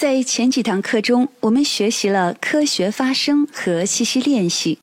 [0.00, 4.78] 在前几堂课中，我们学习了科学发声和气息练习，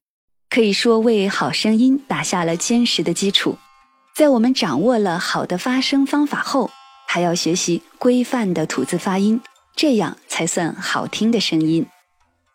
[0.48, 3.58] 可以说为好声音打下了坚实的基础。
[4.16, 6.70] 在我们掌握了好的发声方法后，
[7.08, 9.42] 还要学习规范的吐字发音，
[9.76, 11.88] 这样才算好听的声音。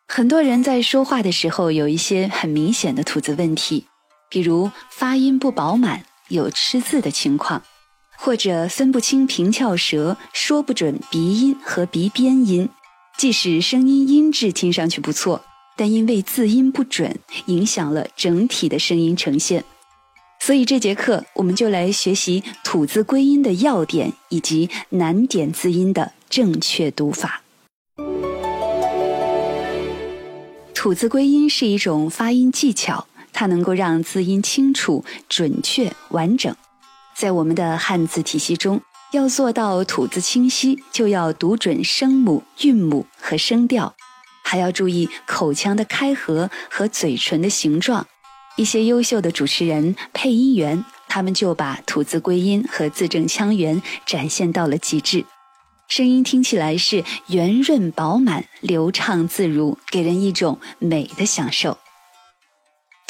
[0.06, 3.88] 很多人在说话的时候有一些很明显的吐字问题，
[4.30, 7.64] 比如发音不饱满，有吃字的情况。
[8.24, 12.68] 或者分不清平翘舌，说不准鼻音和鼻边音，
[13.18, 15.44] 即使声音音质听上去不错，
[15.76, 19.64] 但因为字音不准，影响了整体的声音呈现。
[20.38, 27.42] 所以这节课我们就来学习吐字归音的要点以及难点字音的正确读法。
[30.72, 36.54] 吐字归音是一种发音技巧，它能够让字音清楚、准确、完整。
[37.14, 38.80] 在我们的汉字体系中，
[39.12, 43.94] 要做到吐字清晰，就要读准声母、韵母和声调，
[44.42, 48.06] 还要注意口腔的开合和嘴唇的形状。
[48.56, 55.24] 一些优秀的主持人、配音员，他们就把吐字归音和字正腔圆展现到了极致，
[55.88, 61.78] 声音听起来是圆润饱满、流畅自如，给人一种美的享受。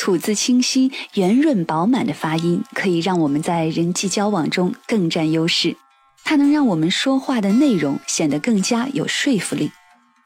[0.03, 5.77] 吐字清晰、圆润饱满的发音，可以让我们在人际交往中更占优势。
[6.25, 9.71] 它能让我们说话的内容显得更加有说服力，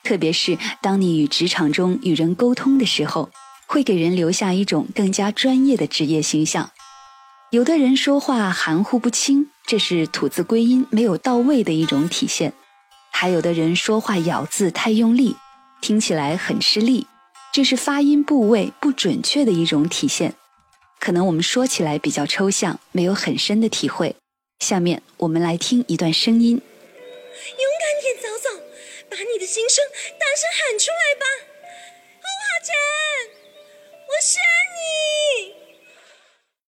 [0.03, 3.29] 特别是当你与职场中与人沟通的时候，
[3.67, 6.71] 会给人留下一种更加专业的职业形象。
[7.51, 12.53] 有的人说话含糊不清，这是吐字归音没有到位的一种体现；
[13.13, 15.37] 还有的人说话咬字太用力，
[15.83, 17.07] 听起来很吃力。
[17.57, 20.35] 这是发音部位不准确的一种体现，
[21.01, 24.15] 可能我们说起来比较抽象，没有很深的体会。
[24.59, 28.51] 下面我们来听一段声音：勇敢点，早早，
[29.09, 29.83] 把你的心声
[30.21, 31.25] 大声喊出来吧！
[32.21, 32.75] 欧华晨，
[34.07, 34.39] 我选
[34.77, 35.36] 你。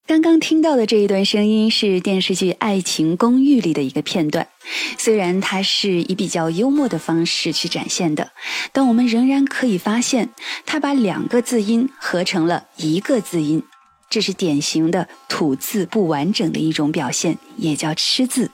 [0.08, 4.48] 刚刚听到的这一段声音是电视剧《爱情公寓》里的一个片段，
[4.96, 8.32] 虽然它是以比较幽默的方式去展现的，
[8.72, 10.30] 但我们仍然可以发现，
[10.64, 13.62] 它把两个字音合成了一个字音，
[14.08, 18.50] 这是典型的吐字不完整的一种表现，也叫吃字。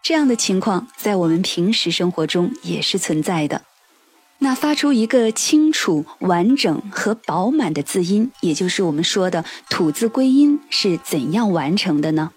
[0.00, 3.62] 这样的情况在我们平时生活中也是存在的。
[4.44, 12.30] 那发出一个清楚、完整和饱满的字音，也就是我们说的吐字归音，是怎样完成的呢？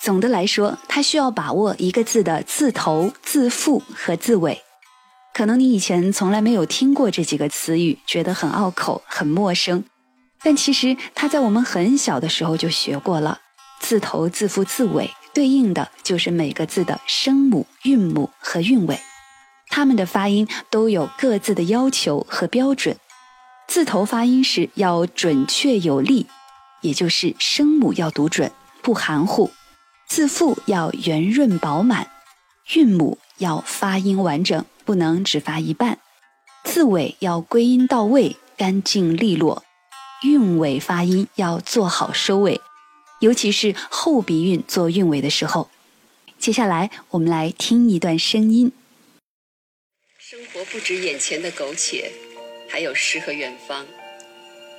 [0.00, 4.60] 总的来说，它需要把握一个字的字头、字腹和字尾。
[5.32, 9.84] 可能你以前从来没有听过这几个词语，觉得很拗口、很陌生，
[10.42, 13.38] 但其实它在我们很小的时候就学过了。
[13.78, 18.98] 字头、字腹、字尾对应的就是每个字的声母、韵母和韵尾。
[19.76, 22.96] 他们的发音都有各自的要求和标准。
[23.68, 26.26] 字头发音时要准确有力，
[26.80, 28.50] 也就是声母要读准，
[28.80, 29.50] 不含糊；
[30.08, 32.08] 字腹要圆润饱满，
[32.72, 35.96] 韵母要发音完整，不能只发一半；
[36.64, 39.62] 字尾要归音到位，干净利落；
[40.22, 42.62] 韵尾发音要做好收尾，
[43.20, 45.68] 尤其是后鼻韵做韵尾的时候。
[46.38, 48.72] 接下来，我们来听一段声音。
[50.56, 52.10] 活不止眼前的苟且，
[52.66, 53.84] 还有诗和远方。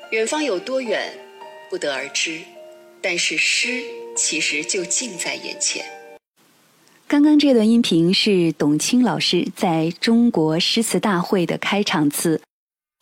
[0.09, 1.13] 远方有多远，
[1.69, 2.41] 不得而知，
[2.99, 3.83] 但是诗
[4.15, 5.85] 其实就近在眼前。
[7.07, 12.41] 刚刚这段音频是董卿老师在中国诗词大会的开场词，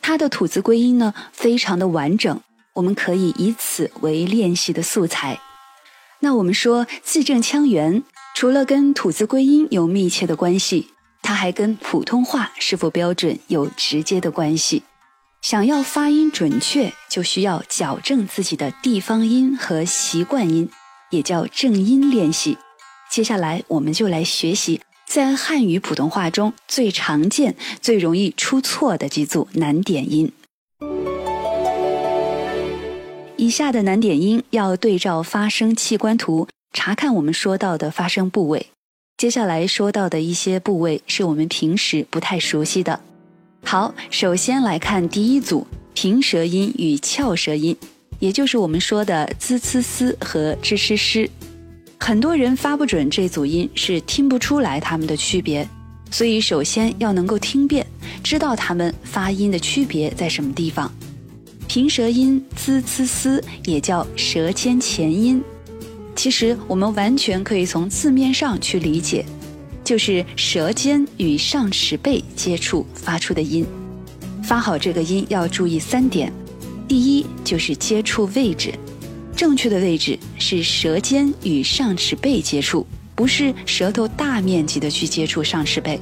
[0.01, 2.41] 他的吐字归音呢非常的完整，
[2.73, 5.39] 我们可以以此为练习的素材。
[6.19, 8.03] 那我们说字正腔圆，
[8.35, 10.89] 除了跟吐字归音有密切的关系。
[11.25, 14.83] 它还跟普通话是否标准有直接的关系。
[15.41, 20.69] 想要发音准确，就需要矫正自己的地方音和习惯音，
[21.09, 22.59] 也叫正音练习。
[23.09, 30.31] 接下来，我们就来学习在汉语普通话中最常见、最容易出错的几组难点音。
[33.37, 38.67] 以下的难点音要对照发声器官图查看我们说到的发声部位。
[39.17, 42.99] 接下来说到的一些部位是我们平时不太熟悉的。
[43.63, 47.77] 好，首先来看第一组平舌音与翘舌音，
[48.19, 51.29] 也就是我们说的滋、呲、丝和吱、吃、诗。
[51.97, 55.65] 很多人发不准这组音，是听不出来它们的区别。
[56.11, 57.87] 所以首先要能够听辨，
[58.21, 60.93] 知道它们发音的区别在什么地方。
[61.69, 65.41] 平舌音滋、呲、丝也叫舌尖前音。
[66.15, 69.25] 其实我们完全可以从字面上去理解，
[69.83, 73.65] 就是舌尖与上齿背接触发出的音。
[74.41, 76.31] 发好这个音要注意三点：
[76.87, 78.73] 第一就是接触位置，
[79.35, 85.99] 正确的位置是舌尖与上齿背接触，不是舌头大面积的去接触上齿背。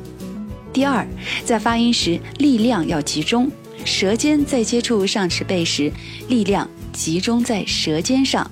[0.72, 1.06] 第二，
[1.44, 3.50] 在发音时力量要集中，
[3.84, 5.92] 舌尖在接触上齿背时，
[6.30, 8.50] 力量集中在舌尖上。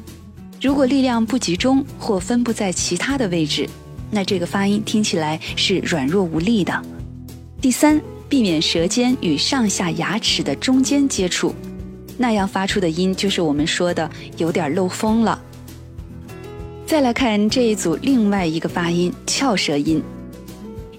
[0.61, 3.67] 如果力量不集中或分布在其他的位置，
[4.11, 6.79] 那这个发音听起来是软弱无力的。
[7.59, 7.99] 第三，
[8.29, 11.55] 避免舌尖与上下牙齿的中间接触，
[12.15, 15.41] 那样发出的音就是我们说的有点漏风了。
[16.85, 19.99] 再来看这一组另外一个发音翘舌音。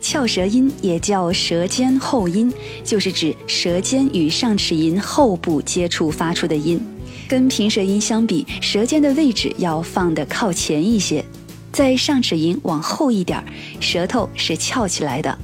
[0.00, 6.84] 翘舌音也叫舌尖后音，就是指舌尖与上齿龈后部接触发出的音。
[7.32, 11.24] 跟平舌音相比，舌尖的位置要放得靠前一些，
[11.72, 13.42] 在上齿龈往后一点，
[13.80, 15.38] 舌头是翘起来的。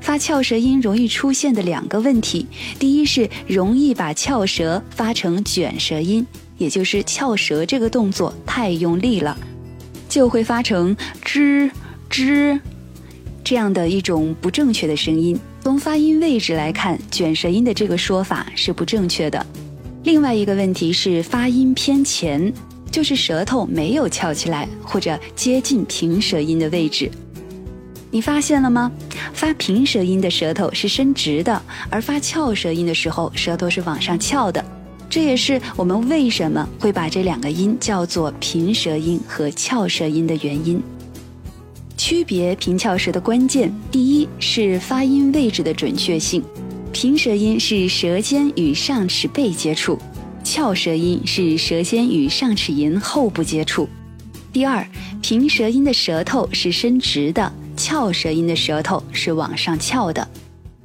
[0.00, 2.44] 发翘舌音容易出现的两个问题，
[2.80, 6.26] 第一是容易把翘舌发成卷舌音，
[6.56, 9.38] 也就是翘舌这个动作太用力了，
[10.08, 11.70] 就会发成吱
[12.10, 12.58] 吱。
[13.44, 19.46] 这样的一种不正确的声音，从发音位置来看，卷舌音的这个说法是不正确的。
[20.08, 22.50] 另外一个问题是发音偏前，
[22.90, 27.10] 就是舌头没有翘起来或者接近平舌音的位置。
[28.10, 28.90] 你发现了吗？
[29.34, 34.64] 发平舌音的舌头是伸直的，而发翘舌音的时候，舌头是往上翘的。
[35.10, 40.82] 这也是我们为什么会把这两个音叫做平舌音和翘舌音的原因。
[41.98, 46.42] 区别平翘舌的关键，第一是发音位置的准确性。
[46.92, 49.98] 平舌音是舌尖与上齿背接触，
[50.42, 53.88] 翘舌音是舌尖与上齿龈后部接触。
[54.52, 54.84] 第二，
[55.22, 60.26] 平舌音的舌头是伸直的，翘舌音的舌头是往上翘的。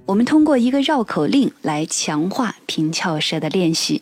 [0.06, 4.02] 我们通过一个绕口令来强化平翘舌的练习。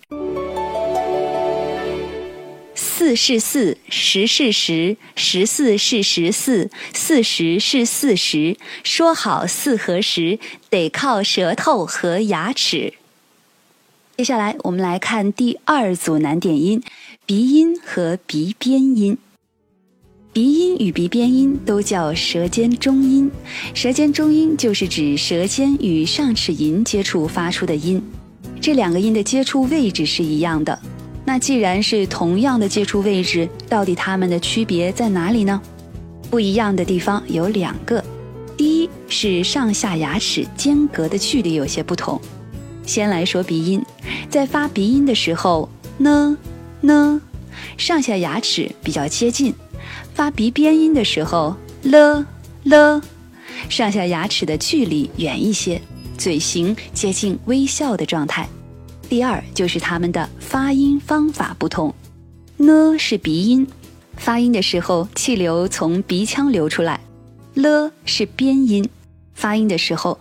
[3.01, 8.57] 四是四，十是十，十四是十四，四十是四十。
[8.83, 10.37] 说好四和十，
[10.69, 12.93] 得靠舌头和牙齿。
[14.17, 16.83] 接下来，我们来看第二组难点音：
[17.25, 19.17] 鼻音和鼻边音。
[20.31, 23.31] 鼻音与鼻边音都叫舌尖中音，
[23.73, 27.99] 舌尖中音就是指舌尖与上齿龈接触发出的音。
[28.61, 30.79] 这两个音的接触位置是一样的。
[31.31, 35.61] 那既然是同样的接触位置，到底它们的区别在哪里呢？
[36.29, 38.03] 不一样的地方有两个，
[38.57, 42.19] 第一是上下牙齿间隔的距离有些不同。
[42.85, 43.81] 先来说鼻音，
[44.29, 45.69] 在发鼻音的时候，
[45.99, 46.37] 呢
[46.81, 47.21] 呢，
[47.77, 49.53] 上下牙齿比较接近；
[50.13, 52.25] 发鼻边音的时候，了
[52.63, 53.01] 了，
[53.69, 55.81] 上下牙齿的距离远一些，
[56.17, 58.49] 嘴型接近微笑的状态。
[59.11, 61.93] 第二就是它们的发音方法不同，
[62.55, 63.67] 呢是鼻音，
[64.15, 66.97] 发音的时候气流从鼻腔流出来；
[67.53, 68.87] 了是边音，
[69.33, 70.17] 发音的时候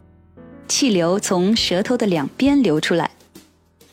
[0.66, 3.12] 气流从舌头的两边流出来。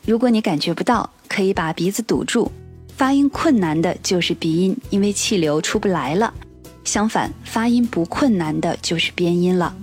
[0.04, 2.50] 如果你感觉不到，可以把鼻子堵住，
[2.96, 6.34] 发音困难的就是鼻音，因为气流出不来了。
[6.82, 9.76] 相反，发音不困难的就是边音了。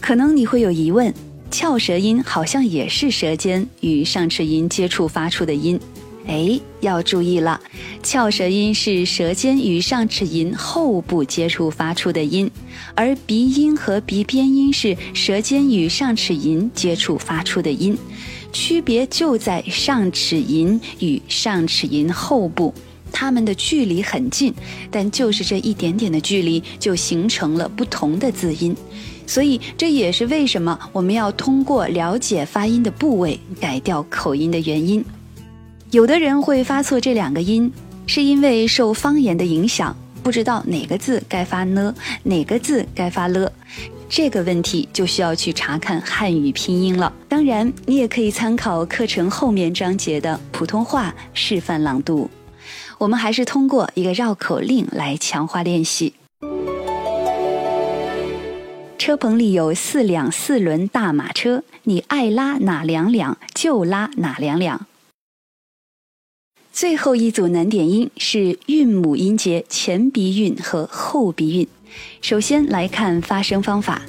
[0.00, 1.12] 可能你会有疑问。
[1.50, 5.78] 翘舌音好像也是舌尖与上齿龈接触发出的音，
[6.26, 7.60] 哎，要注意了，
[8.02, 12.48] 翘舌音是舌尖与上齿龈后部接触发出的音，
[12.94, 17.98] 而鼻音和鼻边音是舌尖与上齿龈接触发出的音，
[18.52, 22.72] 区别就在上齿龈与上齿龈后部，
[23.10, 24.54] 它们的距离很近，
[24.88, 28.74] 但就是这一点点的距离就形成了不同的字音。
[29.30, 35.04] 所以这也是为什么我们要通过了解发音的部位改掉口音的原因。
[35.92, 37.72] 有的人会发错这两个音，
[38.08, 41.94] 是因为受方言的影响，不知道哪个字该发呢，
[42.24, 43.52] 哪个字该发了。
[44.08, 47.12] 这个问题就需要去查看汉语拼音了。
[47.28, 52.28] 当然，你也可以参考课程后面章节的普通话示范朗读。
[52.98, 56.14] 我们还是通过一个绕口令来强化练习。
[59.00, 64.86] 车棚里有四辆四轮大马车，你爱拉哪两辆就拉哪两辆。
[66.70, 71.66] 最后一组难点音是韵母音节前鼻韵和后鼻韵。
[72.20, 74.02] 首先来看发声方法，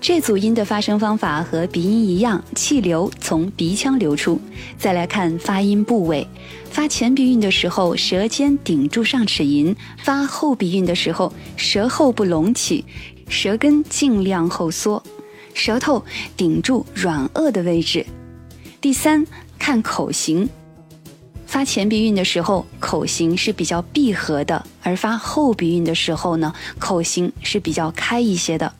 [0.00, 4.40] 这组音的发声方法和鼻音一样，气流从鼻腔流出。
[4.78, 6.24] 再来看发音部位，
[6.70, 12.84] 发前鼻韵的时候，舌尖顶住上齿龈；发后鼻韵的时候，舌后部隆起。
[13.28, 15.02] 舌根尽量后缩，
[15.54, 16.04] 舌头
[16.36, 18.04] 顶住软腭的位置。
[18.80, 19.26] 第三，
[19.58, 20.48] 看口型。
[21.46, 28.72] 发前鼻韵的时候，口型是比较闭合的；而发后鼻韵的时候呢，口型是比较开一些的。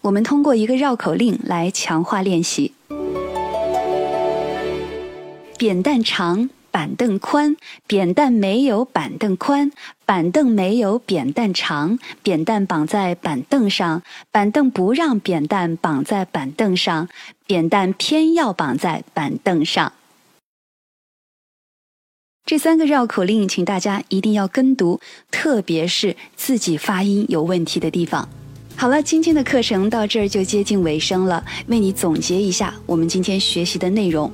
[0.00, 2.72] 我们通过一个绕口令来强化练习：
[5.58, 7.56] 扁担长，板凳宽，
[7.88, 9.72] 扁担没有板凳宽，
[10.06, 17.08] 板凳没有扁担长，扁担绑在板凳上，板凳不让扁担绑在板凳上，
[17.48, 19.92] 扁担偏要绑在板凳上。
[22.46, 25.00] 这三个绕口令，请大家一定要跟读，
[25.32, 28.28] 特别是自己发音有问题的地方。
[28.76, 34.30] 好了，今天的课程到这儿就接近尾声了，为你总结一下我们今天学习的内容。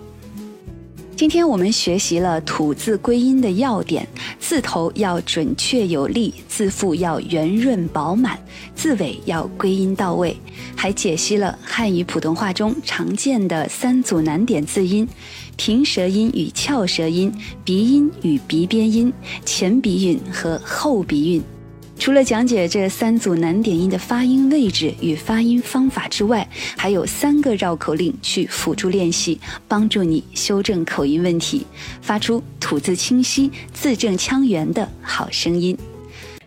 [1.17, 4.07] 今天我们学习了吐字归音的要点：
[4.41, 8.37] 字头要准确有力，字腹要圆润饱满，
[8.75, 10.37] 字尾要归音到位。
[10.75, 15.09] 还解析了汉语普通话中常见的三组难点字音。
[15.57, 17.33] 平舌音与翘舌音、
[17.65, 19.13] 鼻音与鼻边音、
[19.45, 21.54] 前鼻韵和后鼻韵。
[21.97, 26.47] 除了讲解这三组难点音的发音位置与发音方法之外，
[26.77, 31.67] 还有三个绕口令去辅助练习，帮助你修正口音问题，
[32.03, 35.79] 发出吐字清晰、字正腔圆的好声音。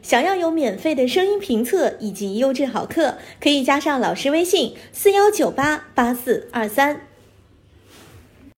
[0.04, 7.07] 想要有免费的声音评测以及优质好课，可以加上老师微信：四幺九八八四二三。